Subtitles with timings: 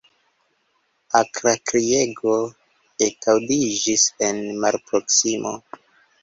[1.19, 2.33] Akra kriego
[3.09, 5.55] ekaŭdiĝis en malproksimo.